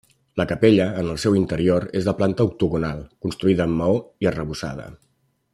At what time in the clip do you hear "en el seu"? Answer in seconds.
1.01-1.35